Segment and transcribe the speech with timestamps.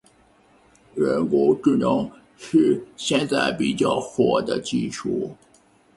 [0.95, 5.35] 人工智能是现在比较火的技术。